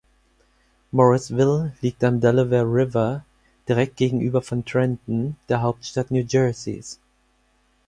[0.91, 3.23] Morrisville liegt am Delaware River
[3.69, 6.97] direkt gegenüber von Trenton, der Hauptstadt New Jerseys.